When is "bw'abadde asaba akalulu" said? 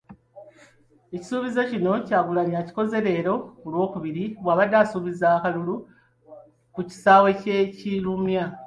4.41-5.75